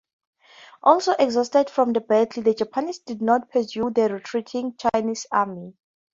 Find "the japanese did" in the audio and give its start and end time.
2.41-3.21